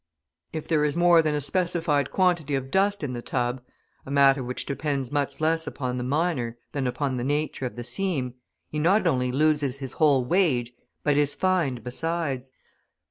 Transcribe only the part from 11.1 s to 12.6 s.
is fined besides.